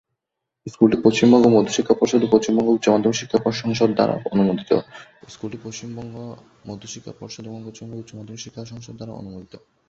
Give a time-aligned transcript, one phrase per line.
[0.67, 3.39] স্কুলটি পশ্চিমবঙ্গ মধ্য শিক্ষা পর্ষদ এবং পশ্চিমবঙ্গ উচ্চমাধ্যমিক শিক্ষা
[8.71, 9.53] সংসদ দ্বারা অনুমোদিত।